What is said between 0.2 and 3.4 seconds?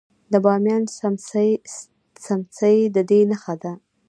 د بامیان سمڅې د دې